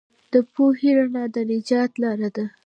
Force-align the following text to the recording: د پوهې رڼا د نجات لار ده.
د 0.33 0.35
پوهې 0.53 0.89
رڼا 0.97 1.23
د 1.35 1.37
نجات 1.51 1.91
لار 2.01 2.19
ده. 2.35 2.45